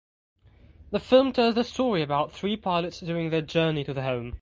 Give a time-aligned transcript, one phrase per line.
[0.89, 4.39] The film tells the story about three pilots during their journey to the home.